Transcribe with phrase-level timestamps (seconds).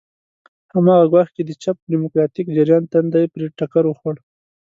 [0.73, 4.15] هماغه ګواښ چې د چپ ډیموکراتیک جریان تندی پرې ټکر وخوړ.